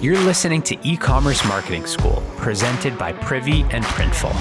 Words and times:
You're 0.00 0.18
listening 0.20 0.62
to 0.62 0.78
E 0.82 0.96
Commerce 0.96 1.44
Marketing 1.44 1.84
School, 1.84 2.22
presented 2.38 2.96
by 2.96 3.12
Privy 3.12 3.64
and 3.64 3.84
Printful. 3.84 4.32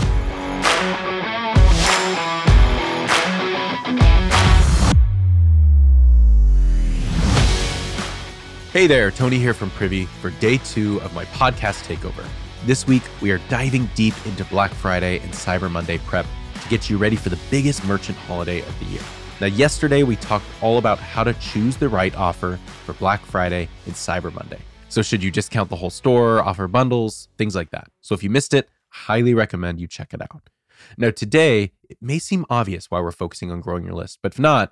Hey 8.72 8.88
there, 8.88 9.12
Tony 9.12 9.38
here 9.38 9.54
from 9.54 9.70
Privy 9.72 10.06
for 10.06 10.30
day 10.30 10.60
two 10.60 11.02
of 11.02 11.14
my 11.14 11.26
podcast 11.26 11.94
takeover. 11.94 12.26
This 12.66 12.88
week, 12.88 13.04
we 13.20 13.30
are 13.32 13.40
diving 13.50 13.90
deep 13.96 14.14
into 14.26 14.46
Black 14.46 14.72
Friday 14.72 15.20
and 15.20 15.34
Cyber 15.34 15.70
Monday 15.70 15.98
prep 15.98 16.26
to 16.62 16.70
get 16.70 16.90
you 16.90 16.98
ready 16.98 17.18
for 17.18 17.28
the 17.28 17.40
biggest 17.52 17.84
merchant 17.84 18.18
holiday 18.20 18.62
of 18.62 18.80
the 18.80 18.86
year. 18.86 19.04
Now, 19.42 19.48
yesterday, 19.48 20.04
we 20.04 20.16
talked 20.16 20.46
all 20.62 20.78
about 20.78 21.00
how 21.00 21.26
to 21.26 21.34
choose 21.34 21.76
the 21.76 21.90
right 21.90 22.16
offer 22.16 22.58
for 22.86 22.94
Black 22.94 23.26
Friday 23.26 23.68
and 23.86 23.94
Cyber 23.94 24.34
Monday. 24.34 24.60
So, 24.90 25.04
should 25.04 25.22
you 25.22 25.30
discount 25.30 25.70
the 25.70 25.76
whole 25.76 25.92
store, 25.92 26.42
offer 26.42 26.68
bundles, 26.68 27.30
things 27.38 27.56
like 27.56 27.70
that? 27.70 27.90
So, 28.02 28.16
if 28.16 28.24
you 28.24 28.30
missed 28.32 28.56
it, 28.56 28.70
highly 28.90 29.36
recommend 29.36 29.80
you 29.80 29.88
check 29.88 30.16
it 30.16 30.22
out. 30.22 30.50
Now, 30.98 31.12
today, 31.12 31.74
it 31.88 32.00
may 32.02 32.18
seem 32.18 32.44
obvious 32.50 32.90
why 32.90 33.00
we're 33.00 33.12
focusing 33.12 33.52
on 33.52 33.62
growing 33.62 33.84
your 33.84 33.94
list, 33.94 34.18
but 34.24 34.34
if 34.34 34.40
not, 34.40 34.72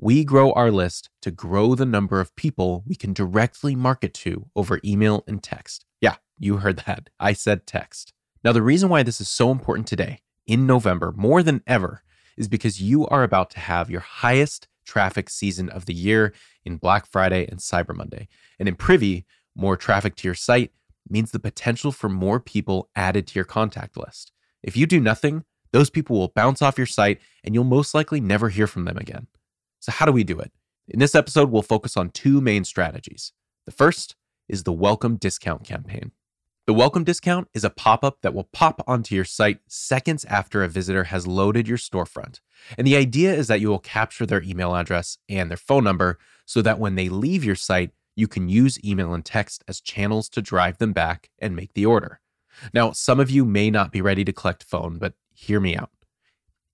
we 0.00 0.24
grow 0.24 0.52
our 0.52 0.70
list 0.70 1.10
to 1.20 1.30
grow 1.30 1.74
the 1.74 1.84
number 1.84 2.18
of 2.18 2.34
people 2.34 2.82
we 2.86 2.94
can 2.94 3.12
directly 3.12 3.74
market 3.74 4.14
to 4.14 4.46
over 4.56 4.80
email 4.84 5.22
and 5.26 5.42
text. 5.42 5.84
Yeah, 6.00 6.16
you 6.38 6.58
heard 6.58 6.84
that. 6.86 7.10
I 7.20 7.34
said 7.34 7.66
text. 7.66 8.14
Now, 8.42 8.52
the 8.52 8.62
reason 8.62 8.88
why 8.88 9.02
this 9.02 9.20
is 9.20 9.28
so 9.28 9.50
important 9.50 9.86
today, 9.86 10.20
in 10.46 10.66
November, 10.66 11.12
more 11.14 11.42
than 11.42 11.62
ever, 11.66 12.02
is 12.38 12.48
because 12.48 12.80
you 12.80 13.06
are 13.08 13.22
about 13.22 13.50
to 13.50 13.60
have 13.60 13.90
your 13.90 14.00
highest 14.00 14.66
traffic 14.86 15.28
season 15.28 15.68
of 15.68 15.84
the 15.84 15.92
year 15.92 16.32
in 16.64 16.76
Black 16.76 17.04
Friday 17.04 17.46
and 17.46 17.60
Cyber 17.60 17.94
Monday. 17.94 18.28
And 18.58 18.66
in 18.66 18.74
Privy, 18.74 19.26
more 19.58 19.76
traffic 19.76 20.14
to 20.16 20.28
your 20.28 20.34
site 20.34 20.72
means 21.10 21.30
the 21.30 21.38
potential 21.38 21.92
for 21.92 22.08
more 22.08 22.38
people 22.38 22.88
added 22.94 23.26
to 23.26 23.34
your 23.34 23.44
contact 23.44 23.96
list. 23.96 24.32
If 24.62 24.76
you 24.76 24.86
do 24.86 25.00
nothing, 25.00 25.44
those 25.72 25.90
people 25.90 26.18
will 26.18 26.32
bounce 26.34 26.62
off 26.62 26.78
your 26.78 26.86
site 26.86 27.20
and 27.44 27.54
you'll 27.54 27.64
most 27.64 27.94
likely 27.94 28.20
never 28.20 28.48
hear 28.48 28.66
from 28.66 28.84
them 28.84 28.96
again. 28.96 29.26
So, 29.80 29.92
how 29.92 30.06
do 30.06 30.12
we 30.12 30.24
do 30.24 30.38
it? 30.38 30.52
In 30.88 30.98
this 30.98 31.14
episode, 31.14 31.50
we'll 31.50 31.62
focus 31.62 31.96
on 31.96 32.10
two 32.10 32.40
main 32.40 32.64
strategies. 32.64 33.32
The 33.66 33.72
first 33.72 34.16
is 34.48 34.62
the 34.62 34.72
welcome 34.72 35.16
discount 35.16 35.64
campaign. 35.64 36.12
The 36.66 36.74
welcome 36.74 37.04
discount 37.04 37.48
is 37.54 37.64
a 37.64 37.70
pop 37.70 38.04
up 38.04 38.20
that 38.20 38.34
will 38.34 38.48
pop 38.52 38.82
onto 38.86 39.14
your 39.14 39.24
site 39.24 39.60
seconds 39.68 40.24
after 40.26 40.62
a 40.62 40.68
visitor 40.68 41.04
has 41.04 41.26
loaded 41.26 41.66
your 41.66 41.78
storefront. 41.78 42.40
And 42.76 42.86
the 42.86 42.96
idea 42.96 43.34
is 43.34 43.48
that 43.48 43.60
you 43.60 43.68
will 43.68 43.78
capture 43.78 44.26
their 44.26 44.42
email 44.42 44.74
address 44.74 45.16
and 45.28 45.50
their 45.50 45.56
phone 45.56 45.84
number 45.84 46.18
so 46.44 46.60
that 46.62 46.78
when 46.78 46.94
they 46.94 47.08
leave 47.08 47.44
your 47.44 47.54
site, 47.54 47.92
you 48.18 48.26
can 48.26 48.48
use 48.48 48.84
email 48.84 49.14
and 49.14 49.24
text 49.24 49.62
as 49.68 49.80
channels 49.80 50.28
to 50.28 50.42
drive 50.42 50.78
them 50.78 50.92
back 50.92 51.30
and 51.38 51.54
make 51.54 51.74
the 51.74 51.86
order. 51.86 52.20
Now, 52.74 52.90
some 52.90 53.20
of 53.20 53.30
you 53.30 53.44
may 53.44 53.70
not 53.70 53.92
be 53.92 54.00
ready 54.00 54.24
to 54.24 54.32
collect 54.32 54.64
phone, 54.64 54.98
but 54.98 55.14
hear 55.32 55.60
me 55.60 55.76
out. 55.76 55.90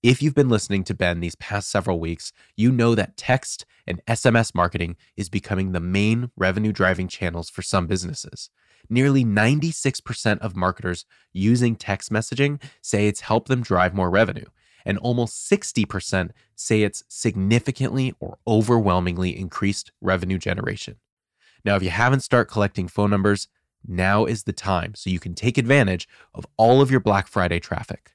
If 0.01 0.23
you've 0.23 0.33
been 0.33 0.49
listening 0.49 0.83
to 0.85 0.95
Ben 0.95 1.19
these 1.19 1.35
past 1.35 1.69
several 1.69 1.99
weeks, 1.99 2.33
you 2.57 2.71
know 2.71 2.95
that 2.95 3.15
text 3.15 3.63
and 3.85 4.03
SMS 4.07 4.55
marketing 4.55 4.97
is 5.15 5.29
becoming 5.29 5.71
the 5.71 5.79
main 5.79 6.31
revenue 6.35 6.71
driving 6.71 7.07
channels 7.07 7.51
for 7.51 7.61
some 7.61 7.85
businesses. 7.85 8.49
Nearly 8.89 9.23
96% 9.23 10.39
of 10.39 10.55
marketers 10.55 11.05
using 11.31 11.75
text 11.75 12.11
messaging 12.11 12.59
say 12.81 13.07
it's 13.07 13.21
helped 13.21 13.49
them 13.49 13.61
drive 13.61 13.93
more 13.93 14.09
revenue, 14.09 14.45
and 14.83 14.97
almost 14.97 15.47
60% 15.47 16.31
say 16.55 16.81
it's 16.81 17.03
significantly 17.07 18.15
or 18.19 18.39
overwhelmingly 18.47 19.37
increased 19.37 19.91
revenue 20.01 20.39
generation. 20.39 20.95
Now, 21.65 21.75
if 21.75 21.81
you 21.83 21.89
haven't 21.89 22.19
started 22.19 22.51
collecting 22.51 22.87
phone 22.87 23.09
numbers, 23.09 23.47
now 23.87 24.25
is 24.25 24.43
the 24.43 24.53
time 24.53 24.93
so 24.93 25.09
you 25.09 25.19
can 25.19 25.33
take 25.33 25.57
advantage 25.57 26.07
of 26.35 26.45
all 26.57 26.79
of 26.79 26.91
your 26.91 26.99
Black 26.99 27.27
Friday 27.27 27.59
traffic. 27.59 28.11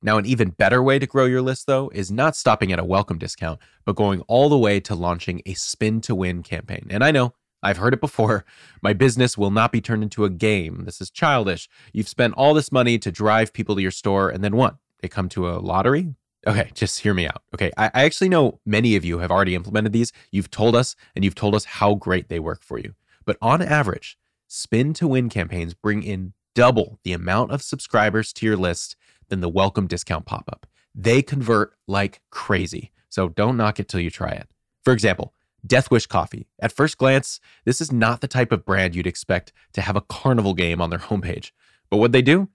Now, 0.00 0.16
an 0.16 0.26
even 0.26 0.50
better 0.50 0.80
way 0.82 1.00
to 1.00 1.06
grow 1.06 1.24
your 1.24 1.42
list, 1.42 1.66
though, 1.66 1.90
is 1.92 2.12
not 2.12 2.36
stopping 2.36 2.72
at 2.72 2.78
a 2.78 2.84
welcome 2.84 3.18
discount, 3.18 3.58
but 3.84 3.96
going 3.96 4.20
all 4.22 4.48
the 4.48 4.58
way 4.58 4.78
to 4.80 4.94
launching 4.94 5.42
a 5.44 5.54
spin 5.54 6.00
to 6.02 6.14
win 6.14 6.42
campaign. 6.42 6.86
And 6.90 7.02
I 7.02 7.10
know, 7.10 7.34
I've 7.64 7.78
heard 7.78 7.94
it 7.94 8.00
before. 8.00 8.44
My 8.82 8.92
business 8.92 9.36
will 9.36 9.50
not 9.50 9.72
be 9.72 9.80
turned 9.80 10.02
into 10.04 10.24
a 10.24 10.30
game. 10.30 10.84
This 10.84 11.00
is 11.00 11.10
childish. 11.10 11.68
You've 11.92 12.08
spent 12.08 12.34
all 12.34 12.54
this 12.54 12.70
money 12.70 12.98
to 12.98 13.10
drive 13.10 13.52
people 13.52 13.74
to 13.74 13.82
your 13.82 13.90
store, 13.90 14.28
and 14.28 14.44
then 14.44 14.54
what? 14.54 14.76
They 15.00 15.08
come 15.08 15.28
to 15.30 15.48
a 15.48 15.58
lottery? 15.58 16.14
Okay, 16.46 16.70
just 16.74 17.00
hear 17.00 17.14
me 17.14 17.26
out. 17.26 17.42
Okay, 17.54 17.70
I, 17.76 17.86
I, 17.94 18.04
actually 18.04 18.28
know 18.28 18.60
many 18.66 18.96
of 18.96 19.04
you 19.04 19.18
have 19.18 19.30
already 19.30 19.54
implemented 19.54 19.92
these. 19.92 20.12
You've 20.30 20.50
told 20.50 20.76
us, 20.76 20.94
and 21.14 21.24
you've 21.24 21.34
told 21.34 21.54
us 21.54 21.64
how 21.64 21.94
great 21.94 22.28
they 22.28 22.38
work 22.38 22.62
for 22.62 22.78
you. 22.78 22.94
But 23.24 23.38
on 23.40 23.62
average, 23.62 24.18
spin 24.46 24.92
to 24.94 25.08
win 25.08 25.30
campaigns 25.30 25.72
bring 25.72 26.02
in 26.02 26.34
double 26.54 26.98
the 27.02 27.12
amount 27.12 27.50
of 27.50 27.62
subscribers 27.62 28.32
to 28.34 28.46
your 28.46 28.56
list 28.56 28.94
than 29.28 29.40
the 29.40 29.48
welcome 29.48 29.86
discount 29.86 30.26
pop 30.26 30.44
up. 30.48 30.66
They 30.94 31.22
convert 31.22 31.74
like 31.88 32.20
crazy. 32.30 32.92
So 33.08 33.28
don't 33.28 33.56
knock 33.56 33.80
it 33.80 33.88
till 33.88 34.00
you 34.00 34.10
try 34.10 34.30
it. 34.30 34.48
For 34.82 34.92
example, 34.92 35.32
Death 35.66 35.90
Wish 35.90 36.06
Coffee. 36.06 36.46
At 36.60 36.72
first 36.72 36.98
glance, 36.98 37.40
this 37.64 37.80
is 37.80 37.90
not 37.90 38.20
the 38.20 38.28
type 38.28 38.52
of 38.52 38.66
brand 38.66 38.94
you'd 38.94 39.06
expect 39.06 39.52
to 39.72 39.80
have 39.80 39.96
a 39.96 40.02
carnival 40.02 40.52
game 40.52 40.82
on 40.82 40.90
their 40.90 40.98
homepage. 40.98 41.52
But 41.90 41.96
what 41.96 42.12
they 42.12 42.22
do? 42.22 42.50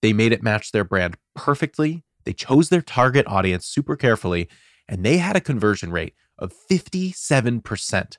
They 0.00 0.12
made 0.12 0.32
it 0.32 0.42
match 0.42 0.70
their 0.70 0.84
brand 0.84 1.16
perfectly 1.34 2.04
they 2.26 2.34
chose 2.34 2.68
their 2.68 2.82
target 2.82 3.26
audience 3.26 3.64
super 3.64 3.96
carefully, 3.96 4.48
and 4.86 5.02
they 5.04 5.16
had 5.16 5.36
a 5.36 5.40
conversion 5.40 5.90
rate 5.90 6.14
of 6.38 6.52
57%. 6.70 8.16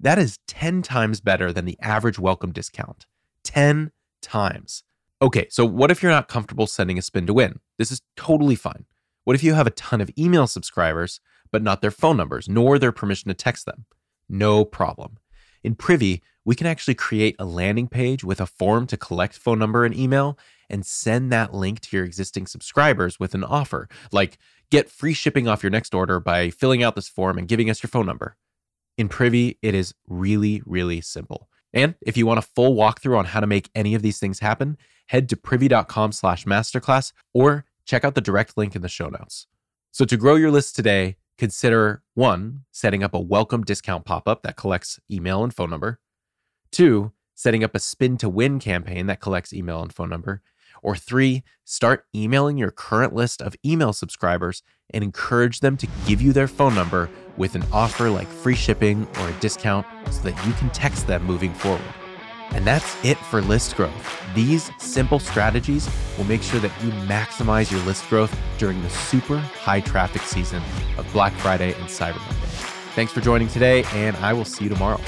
That 0.00 0.18
is 0.18 0.38
10 0.48 0.82
times 0.82 1.20
better 1.20 1.52
than 1.52 1.66
the 1.66 1.78
average 1.80 2.18
welcome 2.18 2.52
discount. 2.52 3.06
10 3.44 3.92
times. 4.22 4.82
Okay, 5.22 5.46
so 5.50 5.66
what 5.66 5.90
if 5.90 6.02
you're 6.02 6.10
not 6.10 6.28
comfortable 6.28 6.66
sending 6.66 6.98
a 6.98 7.02
spin 7.02 7.26
to 7.26 7.34
win? 7.34 7.60
This 7.78 7.92
is 7.92 8.00
totally 8.16 8.56
fine. 8.56 8.86
What 9.24 9.36
if 9.36 9.44
you 9.44 9.52
have 9.52 9.66
a 9.66 9.72
ton 9.72 10.00
of 10.00 10.10
email 10.18 10.46
subscribers, 10.46 11.20
but 11.52 11.62
not 11.62 11.82
their 11.82 11.90
phone 11.90 12.16
numbers, 12.16 12.48
nor 12.48 12.78
their 12.78 12.92
permission 12.92 13.28
to 13.28 13.34
text 13.34 13.66
them? 13.66 13.84
No 14.28 14.64
problem. 14.64 15.18
In 15.62 15.74
Privy, 15.74 16.22
we 16.46 16.54
can 16.54 16.66
actually 16.66 16.94
create 16.94 17.36
a 17.38 17.44
landing 17.44 17.86
page 17.86 18.24
with 18.24 18.40
a 18.40 18.46
form 18.46 18.86
to 18.86 18.96
collect 18.96 19.36
phone 19.36 19.58
number 19.58 19.84
and 19.84 19.94
email 19.94 20.38
and 20.70 20.86
send 20.86 21.32
that 21.32 21.54
link 21.54 21.80
to 21.80 21.96
your 21.96 22.04
existing 22.04 22.46
subscribers 22.46 23.18
with 23.18 23.34
an 23.34 23.44
offer, 23.44 23.88
like 24.12 24.38
get 24.70 24.90
free 24.90 25.14
shipping 25.14 25.48
off 25.48 25.62
your 25.62 25.70
next 25.70 25.94
order 25.94 26.20
by 26.20 26.50
filling 26.50 26.82
out 26.82 26.94
this 26.94 27.08
form 27.08 27.38
and 27.38 27.48
giving 27.48 27.68
us 27.68 27.82
your 27.82 27.88
phone 27.88 28.06
number. 28.06 28.36
In 28.96 29.08
Privy, 29.08 29.58
it 29.62 29.74
is 29.74 29.94
really, 30.08 30.62
really 30.66 31.00
simple. 31.00 31.48
And 31.72 31.94
if 32.02 32.16
you 32.16 32.26
want 32.26 32.38
a 32.38 32.42
full 32.42 32.74
walkthrough 32.74 33.18
on 33.18 33.26
how 33.26 33.40
to 33.40 33.46
make 33.46 33.70
any 33.74 33.94
of 33.94 34.02
these 34.02 34.18
things 34.18 34.40
happen, 34.40 34.76
head 35.06 35.28
to 35.28 35.36
privy.com 35.36 36.12
slash 36.12 36.44
masterclass 36.44 37.12
or 37.32 37.64
check 37.84 38.04
out 38.04 38.14
the 38.14 38.20
direct 38.20 38.56
link 38.56 38.76
in 38.76 38.82
the 38.82 38.88
show 38.88 39.08
notes. 39.08 39.46
So 39.92 40.04
to 40.04 40.16
grow 40.16 40.34
your 40.34 40.50
list 40.50 40.76
today, 40.76 41.16
consider 41.38 42.02
one, 42.14 42.64
setting 42.70 43.02
up 43.02 43.14
a 43.14 43.20
welcome 43.20 43.64
discount 43.64 44.04
pop-up 44.04 44.42
that 44.42 44.56
collects 44.56 45.00
email 45.10 45.42
and 45.42 45.54
phone 45.54 45.70
number. 45.70 45.98
Two, 46.70 47.12
setting 47.34 47.64
up 47.64 47.74
a 47.74 47.78
spin 47.78 48.16
to 48.18 48.28
win 48.28 48.58
campaign 48.58 49.06
that 49.06 49.20
collects 49.20 49.52
email 49.52 49.80
and 49.80 49.92
phone 49.92 50.10
number. 50.10 50.42
Or 50.82 50.96
three, 50.96 51.42
start 51.64 52.06
emailing 52.14 52.58
your 52.58 52.70
current 52.70 53.14
list 53.14 53.42
of 53.42 53.56
email 53.64 53.92
subscribers 53.92 54.62
and 54.92 55.04
encourage 55.04 55.60
them 55.60 55.76
to 55.76 55.88
give 56.06 56.20
you 56.20 56.32
their 56.32 56.48
phone 56.48 56.74
number 56.74 57.08
with 57.36 57.54
an 57.54 57.64
offer 57.72 58.10
like 58.10 58.28
free 58.28 58.54
shipping 58.54 59.06
or 59.20 59.28
a 59.28 59.32
discount 59.40 59.86
so 60.10 60.22
that 60.22 60.46
you 60.46 60.52
can 60.54 60.70
text 60.70 61.06
them 61.06 61.24
moving 61.24 61.54
forward. 61.54 61.82
And 62.52 62.66
that's 62.66 62.96
it 63.04 63.16
for 63.16 63.40
list 63.40 63.76
growth. 63.76 64.34
These 64.34 64.70
simple 64.78 65.20
strategies 65.20 65.88
will 66.18 66.24
make 66.24 66.42
sure 66.42 66.60
that 66.60 66.72
you 66.82 66.90
maximize 67.06 67.70
your 67.70 67.80
list 67.82 68.08
growth 68.08 68.36
during 68.58 68.82
the 68.82 68.90
super 68.90 69.38
high 69.38 69.80
traffic 69.80 70.22
season 70.22 70.62
of 70.98 71.10
Black 71.12 71.32
Friday 71.34 71.74
and 71.74 71.84
Cyber 71.84 72.18
Monday. 72.18 72.46
Thanks 72.94 73.12
for 73.12 73.20
joining 73.20 73.48
today, 73.48 73.84
and 73.92 74.16
I 74.16 74.32
will 74.32 74.44
see 74.44 74.64
you 74.64 74.70
tomorrow. 74.70 75.00